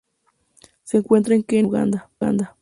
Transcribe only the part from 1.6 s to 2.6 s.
y en Uganda.